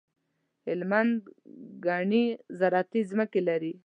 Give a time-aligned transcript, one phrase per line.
[0.67, 1.15] هلمند
[1.85, 2.25] ګڼي
[2.59, 3.73] زراعتي ځمکي لري.